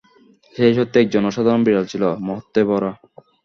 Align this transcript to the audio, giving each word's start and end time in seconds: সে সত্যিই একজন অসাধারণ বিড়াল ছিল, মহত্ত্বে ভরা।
সে 0.55 0.65
সত্যিই 0.77 1.03
একজন 1.03 1.23
অসাধারণ 1.25 1.61
বিড়াল 1.63 1.85
ছিল, 1.91 2.03
মহত্ত্বে 2.27 2.61
ভরা। 2.69 2.91